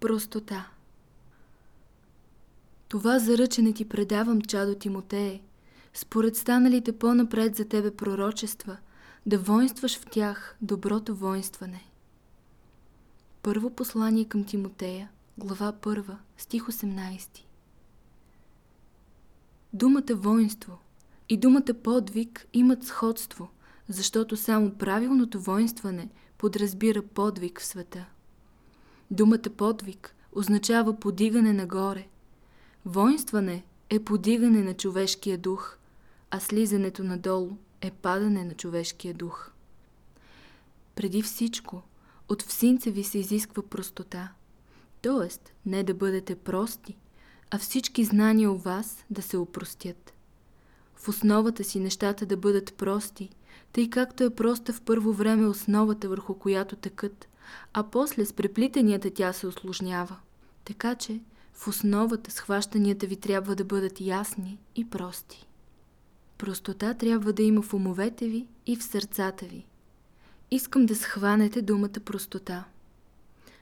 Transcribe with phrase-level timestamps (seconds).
[0.00, 0.70] Простота
[2.88, 5.42] Това заръчене ти предавам, чадо Тимотее,
[5.94, 8.76] според станалите по-напред за тебе пророчества,
[9.26, 11.84] да воинстваш в тях доброто воинстване.
[13.42, 17.40] Първо послание към Тимотея, глава 1, стих 18
[19.72, 20.78] Думата воинство
[21.28, 23.48] и думата подвиг имат сходство,
[23.88, 26.08] защото само правилното воинстване
[26.38, 28.06] подразбира подвиг в света.
[29.10, 32.06] Думата подвиг означава подигане нагоре.
[32.84, 35.76] Воинстване е подигане на човешкия дух,
[36.30, 39.50] а слизането надолу е падане на човешкия дух.
[40.94, 41.82] Преди всичко,
[42.28, 44.32] от всинца ви се изисква простота,
[45.02, 45.50] т.е.
[45.66, 46.96] не да бъдете прости,
[47.50, 50.12] а всички знания у вас да се опростят.
[50.96, 53.30] В основата си нещата да бъдат прости,
[53.72, 57.28] тъй както е проста в първо време основата върху която тъкат,
[57.72, 60.16] а после с преплитанията тя се осложнява.
[60.64, 61.20] Така че
[61.52, 65.46] в основата схващанията ви трябва да бъдат ясни и прости.
[66.38, 69.66] Простота трябва да има в умовете ви и в сърцата ви.
[70.50, 72.64] Искам да схванете думата простота.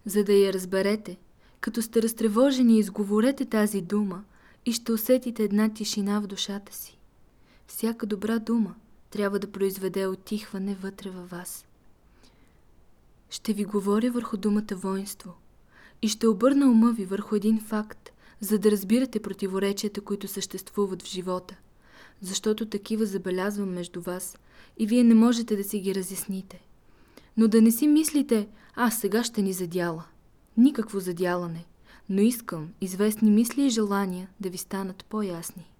[0.04, 1.16] За да я разберете,
[1.60, 4.24] като сте разтревожени, изговорете тази дума
[4.66, 6.98] и ще усетите една тишина в душата си.
[7.66, 8.74] Всяка добра дума
[9.10, 11.67] трябва да произведе отихване вътре във вас.
[13.30, 15.34] Ще ви говоря върху думата воинство
[16.02, 21.06] и ще обърна ума ви върху един факт, за да разбирате противоречията, които съществуват в
[21.06, 21.56] живота,
[22.20, 24.38] защото такива забелязвам между вас
[24.78, 26.60] и вие не можете да си ги разясните.
[27.36, 30.04] Но да не си мислите, а сега ще ни задяла.
[30.56, 31.64] Никакво задялане,
[32.08, 35.70] но искам известни мисли и желания да ви станат по-ясни.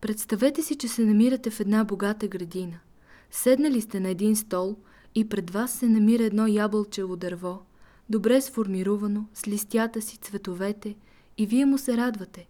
[0.00, 2.78] Представете си, че се намирате в една богата градина.
[3.30, 4.76] Седнали сте на един стол
[5.14, 7.62] и пред вас се намира едно ябълчево дърво,
[8.10, 10.96] добре сформировано, с листята си, цветовете
[11.38, 12.48] и вие му се радвате.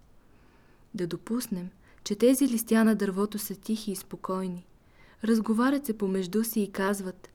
[0.95, 1.69] Да допуснем,
[2.05, 4.67] че тези листя на дървото са тихи и спокойни.
[5.25, 7.29] Разговарят се помежду си и казват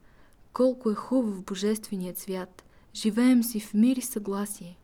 [0.52, 2.64] колко е хубав божественият свят,
[2.94, 4.78] живеем си в мир и съгласие.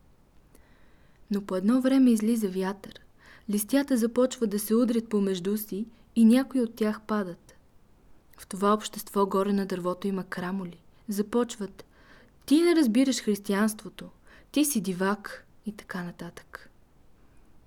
[1.31, 3.01] Но по едно време излиза вятър–
[3.51, 5.87] листята започват да се удрят помежду си
[6.17, 7.50] и някои от тях падат.
[8.41, 10.83] В това общество горе на дървото има крамоли.
[11.09, 11.85] Започват
[12.47, 14.11] «Ти не разбираш християнството»,
[14.53, 16.71] «Ти си дивак» и така нататък.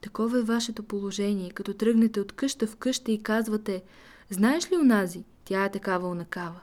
[0.01, 3.83] Такова е вашето положение, като тръгнете от къща в къща и казвате
[4.29, 5.23] «Знаеш ли унази?
[5.45, 6.59] Тя е такава унакава».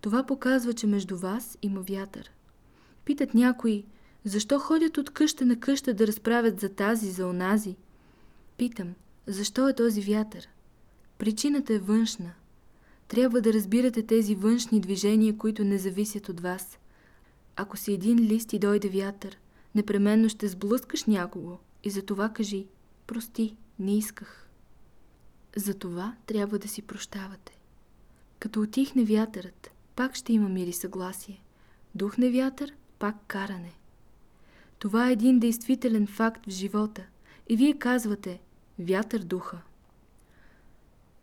[0.00, 2.30] Това показва, че между вас има вятър.
[3.04, 3.84] Питат някои,
[4.24, 7.76] защо ходят от къща на къща да разправят за тази, за онази?
[8.56, 8.94] Питам,
[9.26, 10.48] защо е този вятър?
[11.18, 12.32] Причината е външна.
[13.12, 16.78] Трябва да разбирате тези външни движения, които не зависят от вас.
[17.56, 19.38] Ако си един лист и дойде вятър,
[19.74, 22.66] непременно ще сблъскаш някого и за това кажи
[23.06, 24.48] «Прости, не исках».
[25.56, 27.58] За това трябва да си прощавате.
[28.38, 31.42] Като отихне вятърът, пак ще има мир и съгласие.
[31.94, 33.72] Духне вятър, пак каране.
[34.78, 37.06] Това е един действителен факт в живота
[37.48, 38.40] и вие казвате–
[38.78, 39.62] Вятър духа.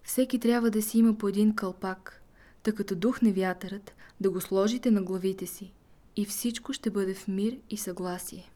[0.09, 2.23] Всеки трябва да си има по един кълпак,
[2.63, 5.73] тъй като духне вятърът, да го сложите на главите си
[6.15, 8.51] и всичко ще бъде в мир и съгласие.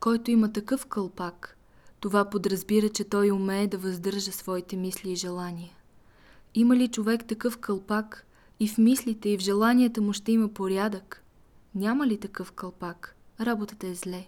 [0.00, 1.56] Който има такъв кълпак,
[2.00, 5.70] това подразбира, че той умее да въздържа своите мисли и желания.
[6.54, 8.26] Има ли човек такъв кълпак
[8.60, 11.24] и в мислите и в желанията му ще има порядък?
[11.74, 13.16] Няма ли такъв кълпак?
[13.40, 14.26] Работата е зле.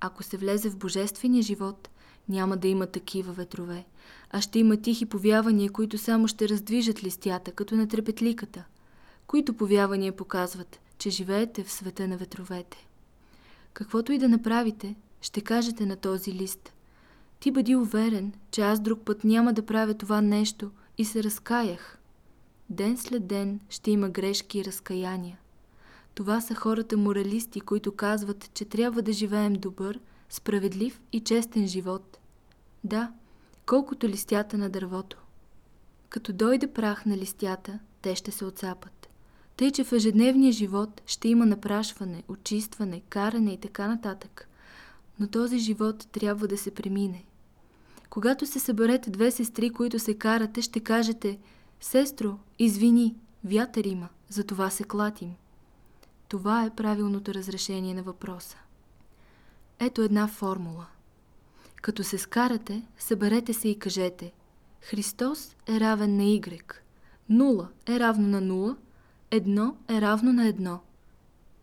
[0.00, 1.88] Ако се влезе в божествения живот,
[2.28, 3.84] няма да има такива ветрове,
[4.30, 8.64] а ще има тихи повявания, които само ще раздвижат листята, като на трепетликата,
[9.26, 12.86] които повявания показват, че живеете в света на ветровете.
[13.72, 16.72] Каквото и да направите, ще кажете на този лист.
[17.40, 21.98] Ти бъди уверен, че аз друг път няма да правя това нещо и се разкаях.
[22.70, 25.38] Ден след ден ще има грешки и разкаяния.
[26.14, 32.19] Това са хората моралисти, които казват, че трябва да живеем добър, справедлив и честен живот.
[32.84, 33.12] Да,
[33.66, 35.18] колкото листята на дървото.
[36.08, 39.08] Като дойде прах на листята, те ще се отцапат.
[39.56, 44.48] Тъй, че в ежедневния живот ще има напрашване, очистване, каране и така нататък.
[45.20, 47.24] Но този живот трябва да се премине.
[48.10, 51.38] Когато се съберете две сестри, които се карате, ще кажете
[51.80, 55.34] «Сестро, извини, вятър има, за това се клатим».
[56.28, 58.56] Това е правилното разрешение на въпроса.
[59.78, 60.86] Ето една формула–
[61.80, 64.32] като се скарате, съберете се и кажете
[64.80, 66.74] Христос е равен на Y,
[67.28, 68.76] нула е равно на нула,
[69.30, 70.80] едно е равно на едно.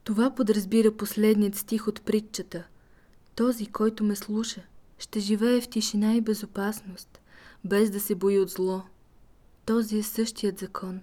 [0.03, 2.63] Това подразбира последният стих от притчата
[3.35, 4.61] Този, който ме слуша,
[4.99, 7.19] ще живее в тишина и безопасност,
[7.65, 8.81] без да се бои от зло.
[9.65, 10.99] Този е същият закон.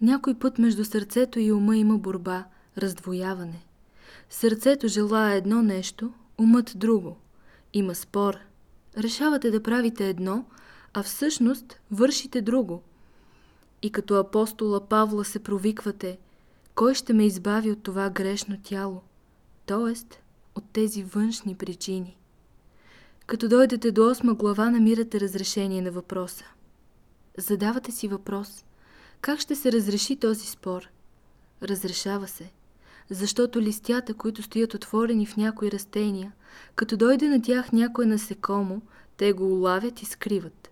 [0.00, 2.44] Някой път между сърцето и ума има борба,
[2.78, 3.64] раздвояване.
[4.30, 7.16] Сърцето желая едно нещо, умът друго.
[7.74, 8.38] Има спор.
[8.98, 10.44] Решавате да правите едно,
[10.92, 12.82] а всъщност вършите друго.
[13.82, 16.18] И като апостола Павла се провиквате,
[16.74, 19.02] кой ще ме избави от това грешно тяло,
[19.66, 20.18] т.е.
[20.54, 22.16] от тези външни причини.
[23.26, 26.44] Като дойдете до 8 глава, намирате разрешение на въпроса.
[27.38, 28.64] Задавате си въпрос.
[29.20, 30.88] Как ще се разреши този спор?
[31.62, 32.50] Разрешава се.
[33.10, 36.32] Защото листята, които стоят отворени в някои растения,
[36.74, 38.82] като дойде на тях някое насекомо,
[39.16, 40.70] те го улавят и скриват.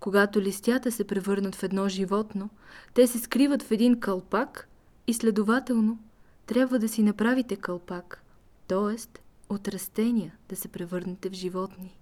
[0.00, 2.50] Когато листята се превърнат в едно животно,
[2.94, 4.68] те се скриват в един кълпак
[5.06, 5.98] и следователно
[6.46, 8.22] трябва да си направите кълпак,
[8.68, 9.20] т.е.
[9.48, 11.98] от растения да се превърнете в животни.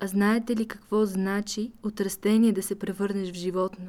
[0.00, 3.88] А знаете ли какво значи от растение да се превърнеш в животно?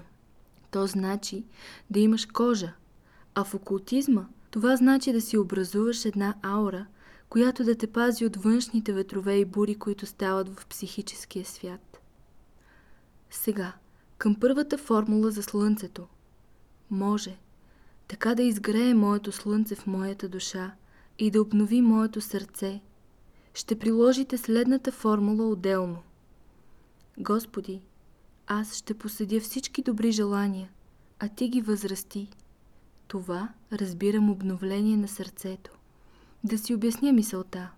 [0.71, 1.43] То значи
[1.89, 2.73] да имаш кожа,
[3.35, 6.85] а в окултизма това значи да си образуваш една аура,
[7.29, 12.01] която да те пази от външните ветрове и бури, които стават в психическия свят.
[13.31, 13.73] Сега,
[14.17, 16.07] към първата формула за Слънцето.
[16.89, 17.37] Може
[18.07, 20.71] така да изгрее моето Слънце в моята душа
[21.19, 22.81] и да обнови моето сърце.
[23.53, 25.97] Ще приложите следната формула отделно.
[27.17, 27.81] Господи,
[28.47, 30.69] аз ще посъдя всички добри желания,
[31.19, 32.29] а Ти ги възрасти.
[33.13, 35.71] Това разбирам обновление на сърцето.
[36.43, 37.69] Да си обясня мисълта.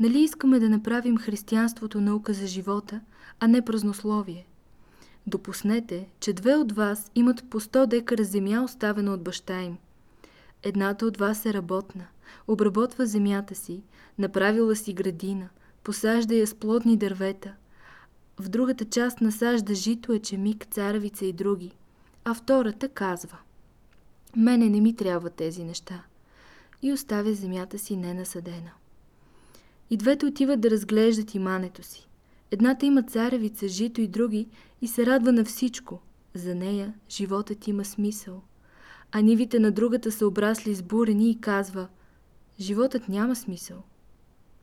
[0.00, 3.00] Нали искаме да направим християнството наука за живота,
[3.40, 4.46] а не празнословие?
[5.26, 9.78] Допуснете, че две от вас имат по 100 декара земя, оставена от баща им.
[10.62, 12.06] Едната от вас е работна,
[12.48, 13.82] обработва земята си,
[14.18, 15.48] направила си градина,
[15.84, 17.52] посажда я с плодни дървета.
[18.40, 21.72] В другата част насажда жито, ечемик, царевица и други.
[22.24, 23.38] А втората казва
[24.36, 26.04] Мене не ми трябва тези неща.
[26.82, 28.70] И оставя земята си ненасадена.
[29.90, 32.08] И двете отиват да разглеждат имането си.
[32.50, 34.48] Едната има царевица, жито и други
[34.82, 36.00] и се радва на всичко.
[36.34, 38.42] За нея животът има смисъл.
[39.12, 41.88] А нивите на другата са обрасли с бурени и казва
[42.60, 43.82] Животът няма смисъл.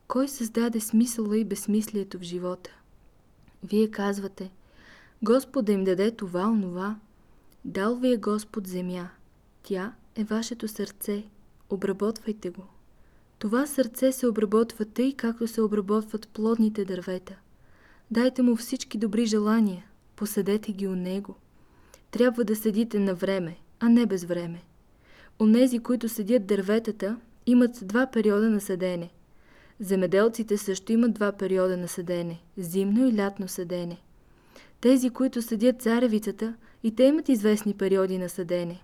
[0.08, 2.70] Кой създаде смисъла и безсмислието в живота?
[3.64, 4.52] Вие казвате
[5.24, 7.00] Господ да им даде това, онова.
[7.66, 9.10] Дал ви е Господ земя.
[9.64, 11.24] Тя е вашето сърце.
[11.70, 12.64] Обработвайте го.
[13.40, 17.36] Това сърце се обработва тъй, както се обработват плодните дървета.
[18.12, 21.36] Дайте му всички добри желания, посадете ги у него.
[22.12, 24.62] Трябва да седите на време, а не без време.
[25.40, 29.10] Онези, които седят дърветата, имат два периода на седене.
[29.80, 33.98] Земеделците също имат два периода на седене– зимно и лятно седене.
[34.82, 38.82] Тези, които седят царевицата, и те имат известни периоди на седене.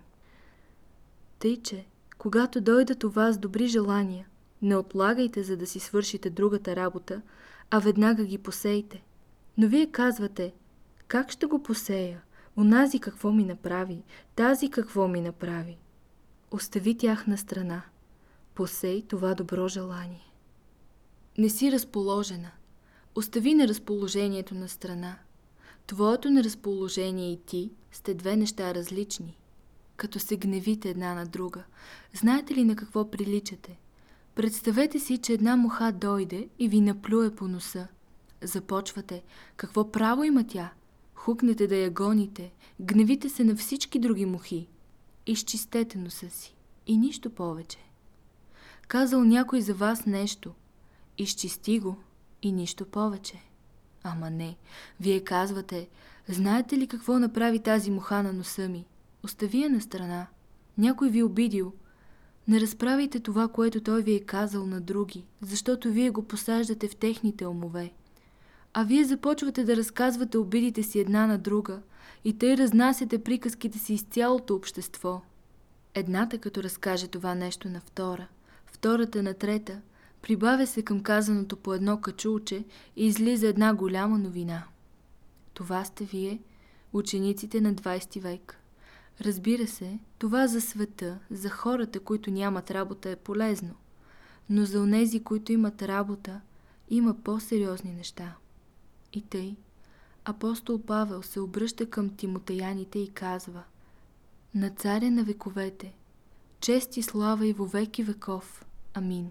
[1.40, 1.86] Тъй, че,
[2.18, 4.26] когато дойдат у вас добри желания,
[4.62, 7.22] не отлагайте, за да си свършите другата работа,
[7.70, 9.02] а веднага ги посейте.
[9.58, 10.54] Но вие казвате,
[11.08, 12.22] как ще го посея?
[12.56, 14.02] Онази какво ми направи,
[14.34, 15.78] тази какво ми направи.
[16.50, 17.82] Остави тях на страна.
[18.54, 20.32] Посей това добро желание.
[21.38, 22.50] Не си разположена.
[23.14, 25.18] Остави неразположението на страна.
[25.86, 29.39] Твоето неразположение и ти сте две неща различни.
[30.00, 31.62] Като се гневите една на друга,
[32.12, 33.78] знаете ли на какво приличате?
[34.34, 37.88] Представете си, че една муха дойде и ви наплюе по носа–
[38.42, 39.22] Започвате.
[39.56, 40.72] Какво право има тя?
[41.14, 42.52] Хукнете да я гоните.
[42.80, 44.68] Гневите се на всички други мухи.
[45.26, 46.54] Изчистете носа си.
[46.86, 47.78] И нищо повече.
[48.88, 50.54] Казал някой за вас нещо.
[51.18, 51.96] Изчисти го.
[52.42, 53.42] И нищо повече.
[54.02, 54.56] Ама не.
[55.00, 55.88] Вие казвате,
[56.28, 58.84] знаете ли какво направи тази муха на носа ми?
[59.24, 60.26] Остави я на страна.
[60.78, 61.72] Някой ви обидил.
[62.48, 66.96] Не разправите това, което той ви е казал на други, защото вие го посаждате в
[66.96, 67.92] техните умове.
[68.74, 71.82] А вие започвате да разказвате обидите си една на друга
[72.24, 75.22] и тъй разнасяте приказките си из цялото общество.
[75.94, 78.28] Едната като разкаже това нещо на втора,
[78.66, 79.80] втората на трета,
[80.22, 82.64] прибавя се към казаното по едно качулче
[82.96, 84.64] и излиза една голяма новина.
[85.54, 86.40] Това сте вие,
[86.92, 88.59] учениците на 20 век.
[89.20, 93.74] Разбира се, това за света, за хората, които нямат работа е полезно,
[94.50, 96.40] но за онези, които имат работа,
[96.90, 98.36] има по-сериозни неща.
[99.12, 99.56] И тъй,
[100.24, 103.62] апостол Павел се обръща към тимотеяните и казва
[104.54, 105.94] На царя на вековете,
[106.60, 108.64] чест и слава и вовеки веков.
[108.94, 109.30] Амин.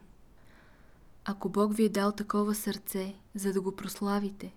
[1.25, 4.53] Ако Бог ви е дал такова сърце, за да го прославите,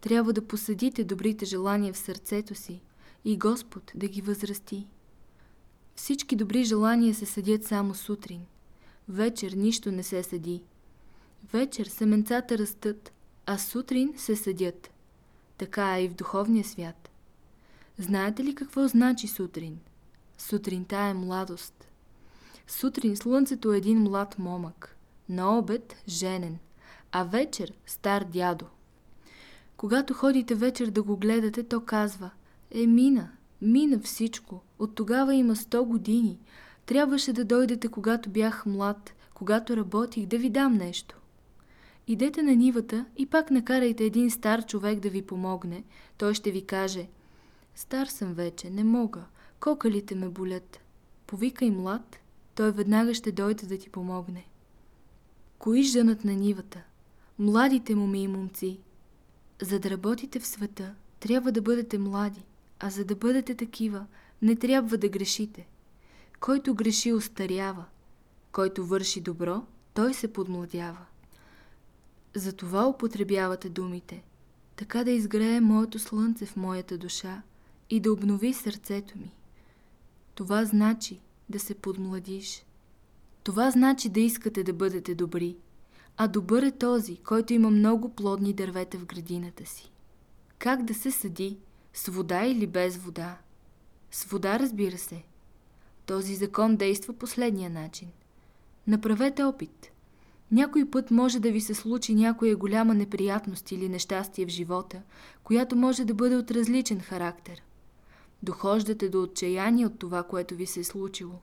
[0.00, 2.80] трябва да посадите добрите желания в сърцето си
[3.24, 4.86] и Господ да ги възрасти.
[5.96, 8.40] Всички добри желания се съдят само сутрин.
[9.08, 10.62] Вечер нищо не се съди.
[11.52, 13.12] Вечер семенцата растат,
[13.46, 14.90] а сутрин се съдят.
[15.58, 17.10] Така е и в духовния свят.
[17.98, 19.78] Знаете ли какво значи сутрин?
[20.38, 21.88] Сутринта е младост.
[22.66, 24.96] Сутрин слънцето е един млад момък,
[25.28, 26.58] на обед женен,
[27.12, 28.66] а вечер стар дядо.
[29.76, 32.30] Когато ходите вечер да го гледате, то казва
[32.76, 33.30] Е, мина,
[33.62, 36.38] мина всичко, от тогава има 100 години.
[36.86, 41.20] Трябваше да дойдете, когато бях млад, когато работих, да ви дам нещо.
[42.06, 45.84] Идете на нивата и пак накарайте един стар човек да ви помогне.
[46.18, 47.08] Той ще ви каже
[47.74, 49.24] Стар съм вече, не мога,
[49.60, 50.80] кокалите ме болят.
[51.26, 52.18] Повикай млад,
[52.54, 54.46] той веднага ще дойде да ти помогне.
[55.58, 56.82] Кои женат на нивата?
[57.38, 58.78] Младите моми и момци.
[59.62, 62.44] За да работите в света, трябва да бъдете млади,
[62.80, 64.06] а за да бъдете такива,
[64.42, 65.68] не трябва да грешите.
[66.40, 67.84] Който греши, остарява.
[68.52, 69.62] Който върши добро,
[69.94, 71.06] той се подмладява.
[72.34, 74.22] Затова употребявате думите,
[74.76, 77.42] така да изгрее моето слънце в моята душа
[77.90, 79.34] и да обнови сърцето ми.
[80.34, 82.64] Това значи да се подмладиш.
[83.42, 85.56] Това значи да искате да бъдете добри,
[86.16, 89.90] а добър е този, който има много плодни дървета в градината си.
[90.58, 91.58] Как да се съди?
[91.94, 93.38] С вода или без вода?
[94.10, 95.22] С вода, разбира се.
[96.06, 98.08] Този закон действа последния начин.
[98.86, 99.90] Направете опит.
[100.52, 105.02] Някой път може да ви се случи някоя голяма неприятност или нещастие в живота,
[105.44, 107.62] която може да бъде от различен характер.
[108.42, 111.40] Дохождате до отчаяние от това, което ви се е случило.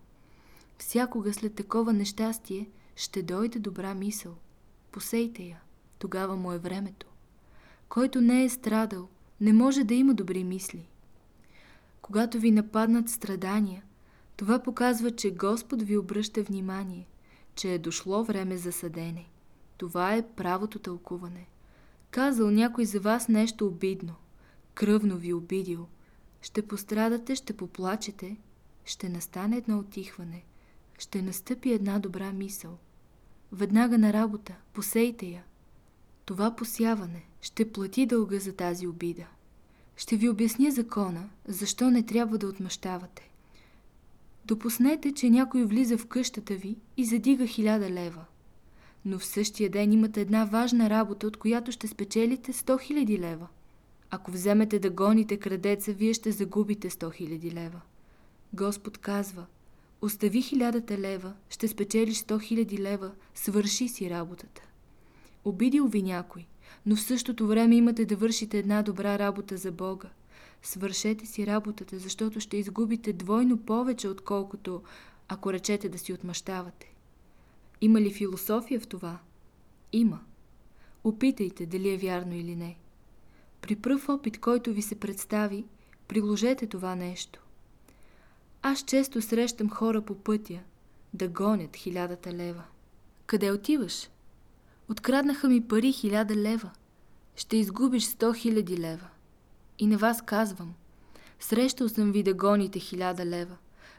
[0.78, 4.36] Всякога след такова нещастие ще дойде добра мисъл.
[4.92, 5.62] Посейте я,
[6.00, 7.08] тогава му е времето.
[7.90, 9.10] Който не е страдал,
[9.42, 10.88] не може да има добри мисли.
[12.02, 13.84] Когато ви нападнат страдания,
[14.38, 17.08] това показва, че Господ ви обръща внимание,
[17.56, 19.26] че е дошло време за съдене.
[19.78, 21.48] Това е правото тълкуване.
[22.12, 24.16] Казал някой за вас нещо обидно,
[24.74, 25.88] кръвно ви обидил.
[26.42, 28.38] Ще пострадате, ще поплачете,
[28.86, 30.44] ще настане едно отихване,
[31.00, 32.78] ще настъпи една добра мисъл.
[33.52, 35.44] Веднага на работа, посейте я.
[36.26, 39.28] Това посяване ще плати дълга за тази обида.
[39.96, 43.30] Ще ви обясня закона, защо не трябва да отмъщавате.
[44.46, 48.26] Допуснете, че някой влиза в къщата ви и задига хиляда лева.
[49.06, 53.48] Но в същия ден имате една важна работа, от която ще спечелите 100 хиляди лева.
[54.10, 57.82] Ако вземете да гоните крадеца, вие ще загубите 100 хиляди лева.
[58.54, 59.46] Господ казва,
[60.02, 64.62] остави хилядата лева, ще спечелиш 100 хиляди лева, свърши си работата.
[65.46, 66.48] Обидил ви някой,
[66.86, 70.10] но в същото време имате да вършите една добра работа за Бога–
[70.64, 74.84] Свършете си работата, защото ще изгубите двойно повече, отколкото
[75.28, 76.94] ако речете да си отмъщавате.
[77.82, 79.20] Има ли философия в това?
[79.94, 80.20] Има.
[81.04, 82.78] Опитайте дали е вярно или не.
[83.62, 85.66] При пръв опит, който ви се представи,
[86.08, 87.40] приложете това нещо.
[88.62, 90.60] Аз често срещам хора по пътя
[91.14, 92.64] да гонят хилядата лева.
[93.26, 94.10] Къде отиваш?
[94.92, 96.72] Откраднаха ми пари хиляда лева.
[97.36, 99.08] Ще изгубиш сто хиляди лева.
[99.80, 100.74] И на вас казвам,
[101.40, 103.58] срещал съм ви да гоните хиляда лева.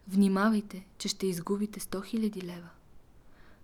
[0.09, 2.69] Внимавайте, че ще изгубите сто хиляди лева.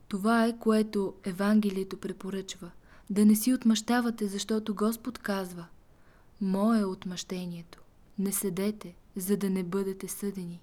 [0.08, 2.70] Това е, което Евангелието препоръчва.
[3.10, 5.66] Да не си отмъщавате, защото Господ казва
[6.40, 7.82] Мое е отмъщението.
[8.18, 10.60] Не седете, за да не бъдете съдени.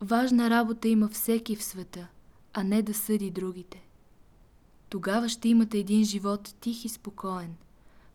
[0.00, 2.08] Важна работа има всеки в света,
[2.52, 3.85] а не да съди другите.
[4.88, 7.56] Тогава ще имате един живот тих и спокоен,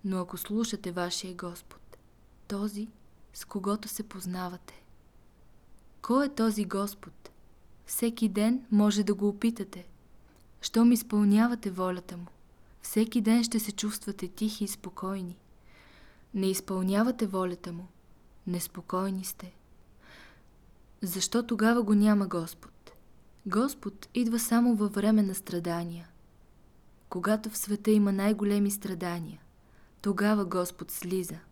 [0.06, 1.82] но ако слушате вашия Господ
[2.52, 2.88] този,
[3.34, 4.84] с когото се познавате.
[6.02, 7.32] Кой е този Господ?
[7.86, 9.88] Всеки ден може да го опитате.
[10.62, 12.28] Щом изпълнявате волята му,
[12.82, 15.38] всеки ден ще се чувствате тихи и спокойни.
[16.34, 17.88] Не изпълнявате волята му,
[18.48, 19.54] неспокойни сте.
[21.02, 22.92] Защо тогава го няма Господ?
[23.46, 26.08] Господ идва само във време на страдания.
[27.12, 29.42] Когато в света има най-големи страдания,
[30.02, 31.40] тогава Господ слиза–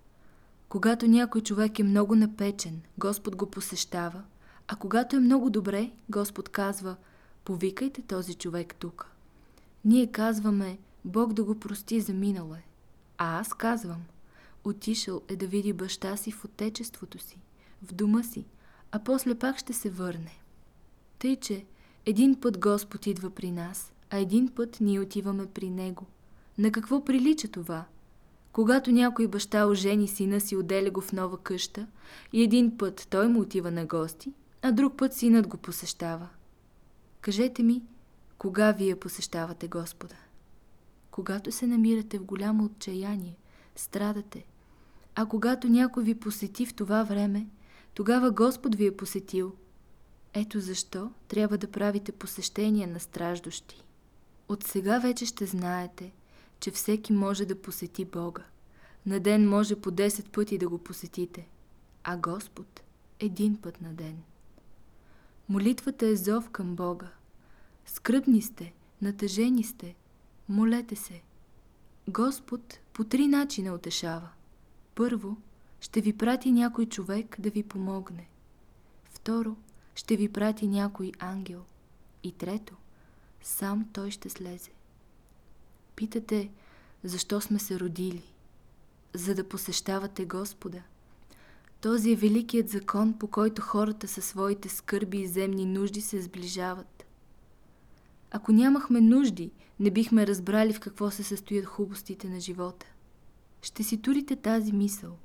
[0.69, 4.23] когато някой човек е много напечен, Господ го посещава,
[4.67, 6.95] а когато е много добре, Господ казва,
[7.45, 9.11] повикайте този човек тук.
[9.85, 12.63] Ние казваме, Бог да го прости за минало е.
[13.17, 14.03] А аз казвам,
[14.63, 17.37] отишъл е да види баща си в отечеството си,
[17.83, 18.45] в дома си,
[18.91, 20.39] а после пак ще се върне.
[21.19, 21.65] Тъй, че
[22.05, 26.05] един път Господ идва при нас, а един път ние отиваме при Него.
[26.57, 27.85] На какво прилича това?
[28.51, 31.87] Когато някой баща ожени сина си, отделя го в нова къща
[32.33, 36.29] и един път той му отива на гости, а друг път синът го посещава.
[37.21, 37.83] Кажете ми,
[38.37, 40.15] кога вие посещавате Господа?
[41.11, 43.37] Когато се намирате в голямо отчаяние,
[43.75, 44.45] страдате,
[45.15, 47.47] а когато някой ви посети в това време,
[47.93, 49.53] тогава Господ ви е посетил.
[50.33, 53.83] Ето защо трябва да правите посещения на страждощи.
[54.49, 56.11] От сега вече ще знаете,
[56.59, 58.43] че всеки може да посети Бога.
[59.05, 61.47] На ден може по 10 пъти да го посетите,
[62.03, 62.81] а Господ
[63.19, 64.17] един път на ден.
[65.49, 67.11] Молитвата е зов към Бога.
[67.85, 69.95] Скръбни сте, натъжени сте,
[70.49, 71.21] молете се.
[72.07, 74.29] Господ по три начина утешава.
[74.95, 75.37] Първо,
[75.81, 78.29] ще ви прати някой човек да ви помогне.
[79.03, 79.55] Второ,
[79.95, 81.61] ще ви прати някой ангел.
[82.23, 82.75] И трето,
[83.41, 84.71] сам той ще слезе.
[85.95, 86.49] Питате,
[87.03, 88.23] защо сме се родили?
[89.13, 90.81] За да посещавате Господа.
[91.81, 97.05] Този е великият закон, по който хората със своите скърби и земни нужди се сближават.
[98.31, 102.85] Ако нямахме нужди, не бихме разбрали в какво се състоят хубостите на живота.
[103.61, 105.17] Ще си турите тази мисъл.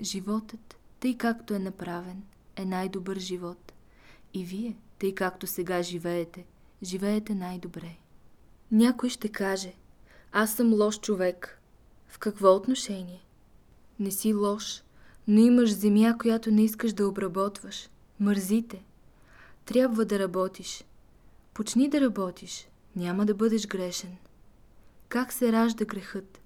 [0.00, 2.22] Животът, тъй както е направен,
[2.56, 3.72] е най-добър живот.
[4.34, 6.44] И вие, тъй както сега живеете,
[6.82, 7.96] живеете най-добре.
[8.70, 9.72] Някой ще каже,
[10.32, 11.60] аз съм лош човек.
[12.08, 13.24] В какво отношение?
[14.00, 14.82] Не си лош,
[15.28, 17.88] но имаш земя, която не искаш да обработваш.
[18.20, 18.84] Мързите.
[19.64, 20.84] Трябва да работиш.
[21.54, 22.68] Почни да работиш.
[22.96, 24.16] Няма да бъдеш грешен.
[25.08, 26.40] Как се ражда грехът?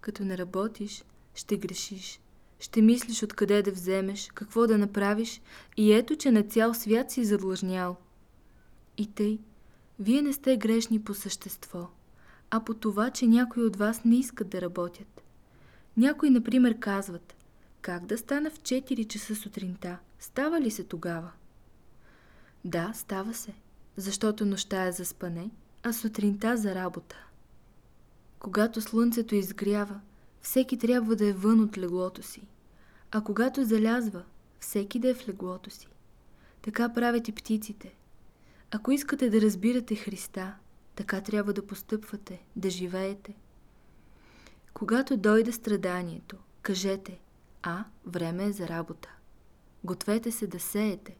[0.00, 2.20] Като не работиш, ще грешиш.
[2.58, 5.40] Ще мислиш откъде да вземеш, какво да направиш
[5.76, 7.96] и ето, че на цял свят си задлъжнял.
[8.98, 9.38] И тъй,
[10.02, 11.88] вие не сте грешни по същество,
[12.50, 15.22] а по това, че някои от вас не искат да работят.
[15.96, 17.34] Някои, например, казват,
[17.80, 19.98] как да стана в 4 часа сутринта?
[20.18, 21.30] Става ли се тогава?
[22.64, 23.54] Да, става се,
[23.96, 25.50] защото нощта е за спане,
[25.82, 27.16] а сутринта за работа.
[28.38, 30.00] Когато слънцето изгрява,
[30.40, 32.42] всеки трябва да е вън от леглото си,
[33.10, 34.22] а когато залязва,
[34.60, 35.88] всеки да е в леглото си.
[36.62, 37.94] Така правят и птиците.
[38.74, 40.54] Ако искате да разбирате Христа,
[40.94, 43.34] така трябва да постъпвате, да живеете.
[44.74, 47.20] Когато дойде страданието, кажете
[47.62, 49.08] А, време е за работа.
[49.84, 51.16] Гответе се да сеете.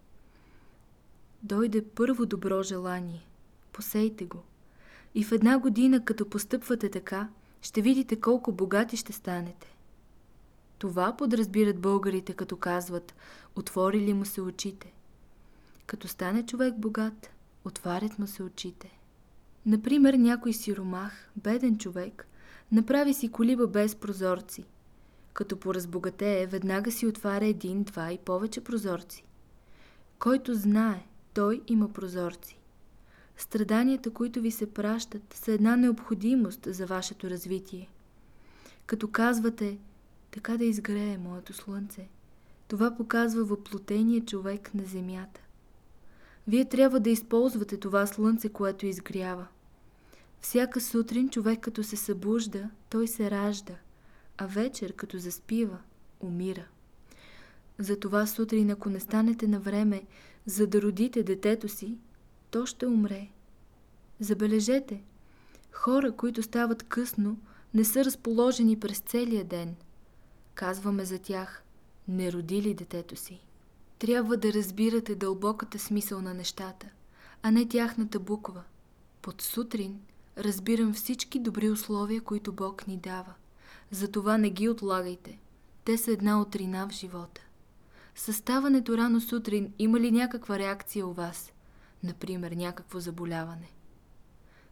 [1.43, 3.27] Дойде първо добро желание.
[3.73, 4.43] Посейте го.
[5.15, 7.29] И в една година, като постъпвате така,
[7.63, 9.77] ще видите колко богати ще станете.
[10.79, 13.15] Това подразбират българите, като казват
[13.57, 14.93] «Отворили му се очите».
[15.87, 17.32] Като стане човек богат,
[17.65, 18.99] отварят му се очите.
[19.67, 22.29] Например, някой сиромах, беден човек,
[22.73, 24.65] направи си колиба без прозорци.
[25.33, 29.25] Като поразбогатее, веднага си отваря един, два и повече прозорци.
[30.19, 32.59] Който знае, той има прозорци.
[33.37, 37.89] Страданията, които ви се пращат, са една необходимост за вашето развитие.
[38.87, 39.79] Като казвате,
[40.31, 42.09] така да изгрее моето слънце,
[42.69, 45.42] това показва въплотения човек на земята.
[46.49, 49.47] Вие трябва да използвате това слънце, което изгрява.
[50.41, 53.75] Всяка сутрин човек като се събужда, той се ражда,
[54.39, 55.79] а вечер като заспива,
[56.21, 56.65] умира.
[57.79, 60.03] Затова сутрин, ако не станете на време,
[60.47, 61.99] за да родите детето си,
[62.51, 63.29] то ще умре.
[64.21, 65.03] Забележете,
[65.73, 67.39] хора, които стават късно,
[67.75, 69.77] не са разположени през целия ден.
[70.55, 71.65] Казваме за тях,
[72.09, 73.41] не родили детето си.
[74.03, 76.87] Трябва да разбирате дълбоката смисъл на нещата,
[77.43, 78.63] а не тяхната буква.
[79.23, 80.01] Под сутрин
[80.39, 83.35] разбирам всички добри условия, които Бог ни дава.
[83.91, 85.39] Затова не ги отлагайте.
[85.85, 87.41] Те са една отрина в живота.
[88.15, 91.53] Съставането рано сутрин има ли някаква реакция у вас?
[92.03, 93.73] Например, някакво заболяване.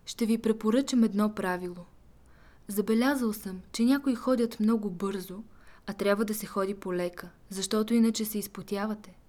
[0.06, 1.86] Ще ви препоръчам едно правило.
[2.68, 5.42] Забелязал съм, че някои ходят много бързо,
[5.86, 9.19] а трябва да се ходи полека, защото иначе се изпотявате.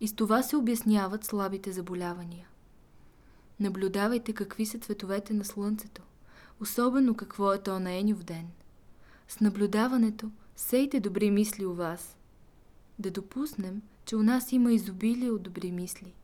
[0.00, 2.48] И с това се обясняват слабите заболявания.
[3.60, 6.02] Наблюдавайте какви са цветовете на слънцето,
[6.60, 8.48] особено какво е то на Енюв ден.
[9.28, 12.16] С наблюдаването сейте добри мисли у вас.
[12.98, 16.14] Да допуснем, че у нас има изобилие от добри мисли.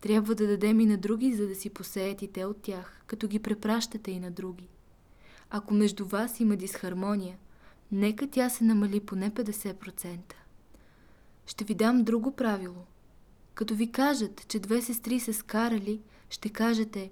[0.00, 3.28] Трябва да дадем и на други, за да си посеят и те от тях, като
[3.28, 4.68] ги препращате и на други.
[5.50, 7.38] Ако между вас има дисхармония,
[7.92, 10.18] нека тя се намали поне 50%.
[11.46, 12.86] Ще ви дам друго правило.
[13.60, 17.10] Като ви кажат, че две сестри се скарали, ще кажете,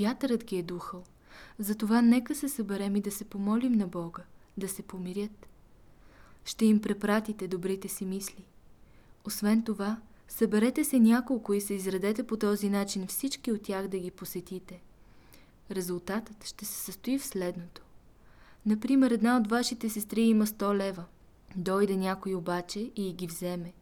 [0.00, 1.04] вятърът ги е духал.
[1.58, 4.22] Затова нека се съберем и да се помолим на Бога,
[4.56, 5.46] да се помирят.
[6.44, 8.44] Ще им препратите добрите си мисли.
[9.24, 13.98] Освен това, съберете се няколко и се изредете по този начин всички от тях да
[13.98, 14.80] ги посетите.
[15.70, 17.82] Резултатът ще се състои в следното.
[18.66, 21.04] Например, една от вашите сестри има 100 лева.
[21.56, 23.72] Дойде някой обаче и ги вземе.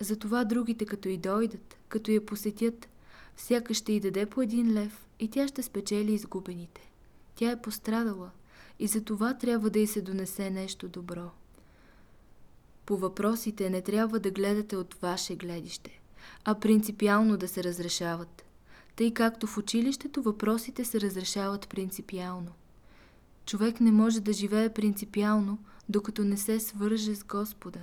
[0.00, 2.88] Затова другите, като и дойдат, като я посетят,
[3.36, 6.90] всяка ще й даде по един лев и тя ще спечели изгубените.
[7.34, 8.30] Тя е пострадала
[8.78, 11.30] и за това трябва да й се донесе нещо добро.
[12.86, 16.00] По въпросите не трябва да гледате от ваше гледище,
[16.44, 18.44] а принципиално да се разрешават.
[18.96, 22.52] Тъй както в училището въпросите се разрешават принципиално.
[23.46, 25.58] Човек не може да живее принципиално,
[25.88, 27.80] докато не се свърже с Господа,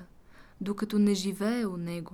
[0.62, 2.14] докато не живее у Него.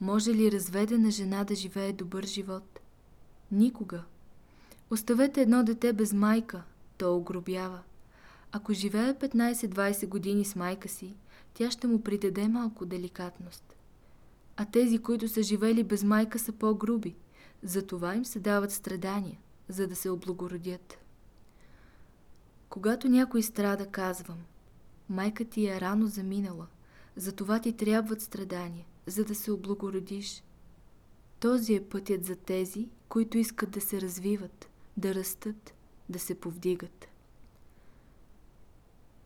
[0.00, 2.80] Може ли разведена жена да живее добър живот?
[3.52, 4.04] Никога.
[4.90, 6.62] Оставете едно дете без майка,
[6.98, 7.80] то огробява.
[8.52, 11.16] Ако живее 15-20 години с майка си,
[11.54, 13.76] тя ще му придаде малко деликатност.
[14.56, 17.16] А тези, които са живели без майка, са по-груби.
[17.62, 20.98] Затова им се дават страдания, за да се облагородят.
[22.68, 24.38] Когато някой страда, казвам,
[25.08, 26.66] майка ти е рано заминала,
[27.18, 30.42] затова ти трябват страдания, за да се облагородиш.
[31.40, 35.74] Този е пътят за тези, които искат да се развиват, да растат,
[36.08, 37.08] да се повдигат.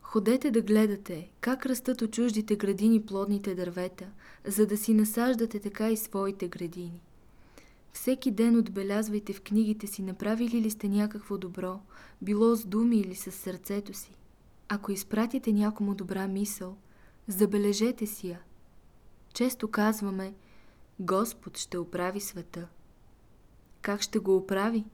[0.01, 4.11] Ходете да гледате как растат от чуждите градини плодните дървета,
[4.45, 7.01] за да си насаждате така и своите градини.
[7.93, 11.79] Всеки ден отбелязвайте в книгите си направили ли сте някакво добро,
[12.21, 14.15] било с думи или с сърцето си.
[14.69, 16.77] Ако изпратите някому добра мисъл,
[17.27, 18.39] забележете си я.
[19.33, 20.33] Често казваме,
[20.99, 22.67] Господ ще оправи света.
[23.81, 24.85] Как ще го оправи?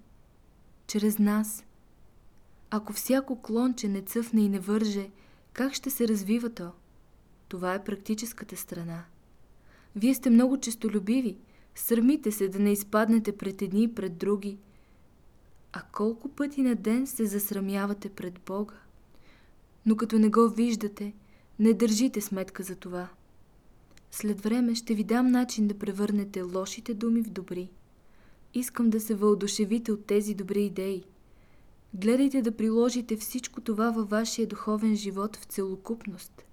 [0.88, 1.64] Чрез нас–
[2.72, 5.10] ако всяко клонче не цъфне и не върже,
[5.54, 6.72] как ще се развива то?
[7.48, 9.06] Това е практическата страна.
[9.96, 11.38] Вие сте много честолюбиви.
[11.76, 14.58] Срамите се да не изпаднете пред едни и пред други.
[15.74, 18.76] А колко пъти на ден се засрамявате пред Бога?
[19.86, 21.14] Но като не го виждате,
[21.60, 23.08] не държите сметка за това.
[24.12, 27.70] След време ще ви дам начин да превърнете лошите думи в добри.
[28.54, 31.04] Искам да се въодушевите от тези добри идеи–
[31.94, 36.46] Гледайте да приложите всичко това във вашия духовен живот в целокупност.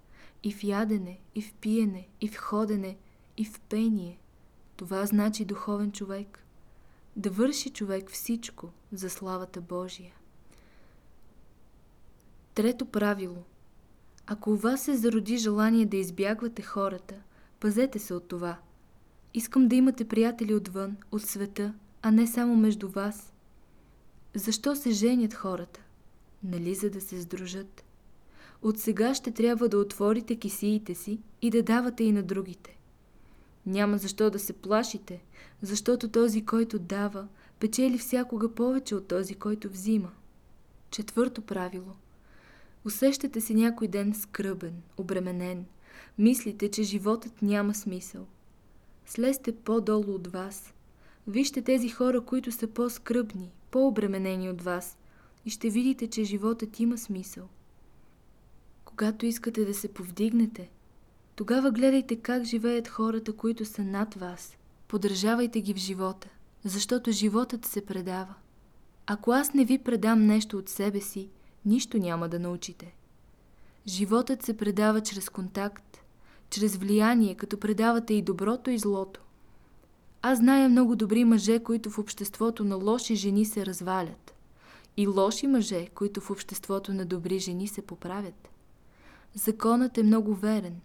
[0.43, 2.97] И в ядене, и в пиене, и в ходене,
[3.37, 4.19] и в пение.
[4.77, 6.45] Това значи духовен човек.
[7.17, 10.15] Да върши човек всичко за славата Божия.
[12.55, 13.43] Трето правило.
[14.27, 17.15] Ако у вас се зароди желание да избягвате хората,
[17.61, 18.59] пазете се от това.
[19.35, 23.33] Искам да имате приятели отвън, от света, а не само между вас–
[24.39, 25.81] защо се женят хората?
[26.45, 27.85] Нали за да се сдружат?
[28.63, 32.79] От сега ще трябва да отворите кисиите си и да давате и на другите.
[33.67, 35.25] Няма защо да се плашите,
[35.63, 37.29] защото този, който дава,
[37.61, 40.11] печели всякога повече от този, който взима.
[40.91, 41.93] Четвърто правило.
[42.87, 45.65] Усещате се някой ден скръбен, обременен.
[46.19, 48.27] Мислите, че животът няма смисъл.
[49.07, 50.75] Слезте по-долу от вас.
[51.27, 54.99] Вижте тези хора, които са по-скръбни, по-обременени от вас
[55.45, 57.49] и ще видите, че животът има смисъл.
[58.85, 60.71] Когато искате да се повдигнете,
[61.37, 64.57] тогава гледайте как живеят хората, които са над вас.
[64.89, 66.29] Поддържавайте ги в живота,
[66.65, 68.35] защото животът се предава.
[69.07, 71.29] Ако аз не ви предам нещо от себе си,
[71.67, 72.95] нищо няма да научите.
[73.87, 75.99] Животът се предава чрез контакт,
[76.51, 79.21] чрез влияние, като предавате и доброто и злото.
[80.23, 84.35] Аз зная много добри мъже, които в обществото на лоши жени се развалят.
[84.97, 88.49] И лоши мъже, които в обществото на добри жени се поправят.
[89.35, 90.81] Законът е много верен.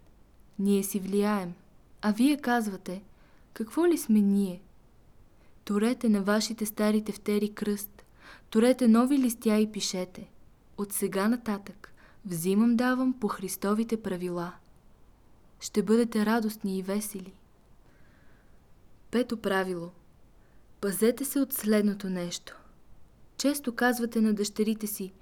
[0.58, 1.54] Ние си влияем.
[2.02, 3.02] А вие казвате,
[3.52, 4.62] какво ли сме ние?
[5.64, 8.04] Торете на вашите стари тефтери кръст.
[8.50, 10.28] Торете нови листя и пишете.
[10.76, 14.52] От сега нататък взимам давам по Христовите правила.
[15.60, 17.34] Ще бъдете радостни и весели.
[19.10, 19.90] Пето правило.
[20.80, 22.58] Пазете се от следното нещо.
[23.36, 25.12] Често казвате на дъщерите си,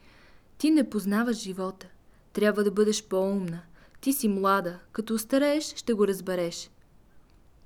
[0.59, 1.87] ти не познаваш живота,
[2.33, 3.63] трябва да бъдеш по-умна,
[4.01, 6.71] ти си млада, като остарееш ще го разбереш.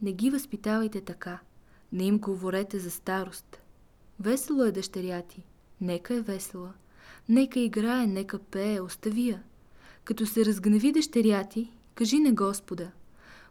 [0.03, 1.39] Не ги възпитавайте така,
[1.93, 3.61] не им говорете за старост.
[4.21, 5.47] Весело е дъщеря ти,
[5.81, 6.73] нека е весела,
[7.29, 9.43] нека играе, нека пее, остави я.
[10.05, 12.91] Като се разгневи дъщеря ти, кажи на Господа–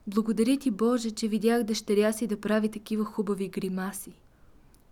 [0.08, 4.14] благодаря ти, Боже, че видях дъщеря си да прави такива хубави гримаси.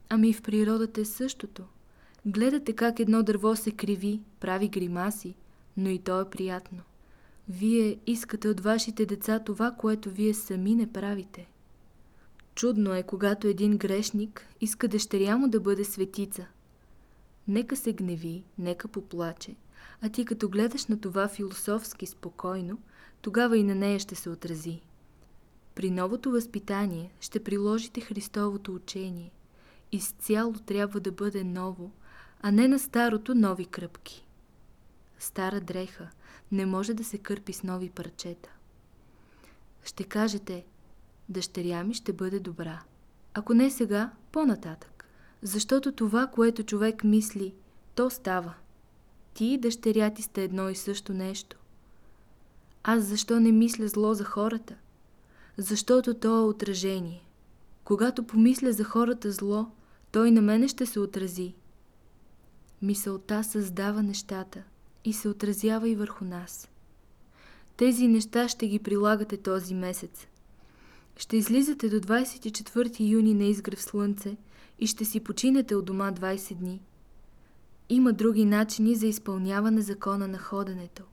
[0.10, 1.63] Ами в природата е същото.
[2.26, 5.36] Гледате как едно дърво се криви, прави гримаси,
[5.78, 6.80] но и то е приятно.
[7.50, 11.48] Вие искате от вашите деца това, което вие сами не правите.
[12.56, 16.46] Чудно е, когато един грешник иска дъщеря му да бъде светица.
[17.52, 19.56] Нека се гневи, нека поплаче,
[20.02, 22.80] а ти като гледаш на това философски спокойно,
[23.22, 24.82] тогава и на нея ще се отрази.
[25.76, 29.32] При новото възпитание ще приложите Христовото учение.
[29.92, 31.92] Изцяло трябва да бъде ново,
[32.42, 34.28] а не на старото нови кръпки.
[35.20, 36.10] Стара дреха
[36.52, 38.50] не може да се кърпи с нови парчета.
[39.84, 40.66] Ще кажете,
[41.30, 42.82] дъщеря ми ще бъде добра.
[43.34, 44.90] Ако не сега, по-нататък.
[45.41, 47.54] Защото това, което човек мисли,
[47.95, 48.54] то става.
[49.34, 51.58] Ти и дъщеря ти сте едно и също нещо.
[52.84, 54.75] Аз защо не мисля зло за хората?
[55.58, 57.25] Защото то е отражение.
[57.84, 59.67] Когато помисля за хората зло,
[60.12, 61.54] той на мене ще се отрази.
[62.82, 64.63] Мисълта създава нещата
[65.06, 66.69] и се отразява и върху нас.
[67.77, 70.27] Тези неща ще ги прилагате този месец.
[71.17, 74.38] Ще излизате до 24 юни на изгрев слънце
[74.82, 76.82] и ще си починете от дома 20 дни.
[77.89, 81.04] Има други начини за изпълняване закона на ходенето.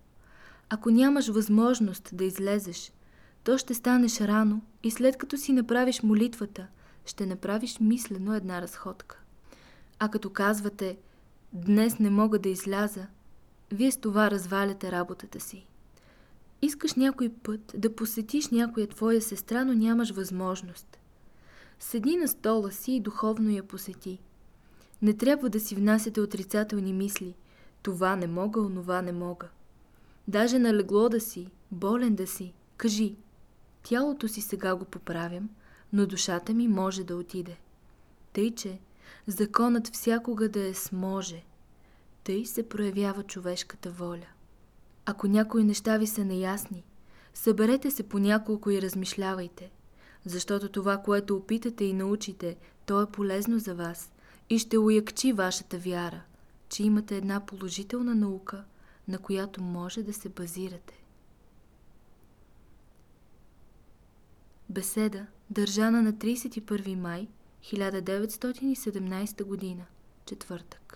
[0.71, 2.93] Ако нямаш възможност да излезеш,
[3.45, 6.67] то ще станеш рано и след като си направиш молитвата,
[7.07, 9.21] ще направиш мислено една разходка.
[9.99, 10.99] А като казвате
[11.53, 13.07] «Днес не мога да изляза»,
[13.73, 15.67] вие с това разваляте работата си.
[16.63, 20.99] Искаш някой път да посетиш някоя твоя сестра, но нямаш възможност.
[21.81, 24.19] Седи на стола си и духовно я посети.
[25.03, 27.35] Не трябва да си внасяте отрицателни мисли.
[27.83, 29.49] Това не мога, онова не мога.
[30.29, 33.17] Даже на легло да си, болен да си, кажи.
[33.83, 35.51] Тялото си сега го поправям,
[35.93, 37.57] но душата ми може да отиде.
[38.33, 38.79] Тъй, че
[39.27, 41.43] законът всякога да е сможе.
[42.25, 44.27] Тъй се проявява човешката воля.
[45.07, 46.85] Ако някои неща ви са неясни,
[47.35, 49.71] съберете се по няколко и размишлявайте,
[50.25, 54.13] защото това, което опитате и научите, то е полезно за вас
[54.51, 56.23] и ще уякчи вашата вяра,
[56.69, 58.65] че имате една положителна наука,
[59.09, 61.03] на която може да се базирате.
[64.69, 67.29] Беседа, държана на 31 май
[67.63, 69.85] 1917 година,
[70.27, 70.88] четвъртък.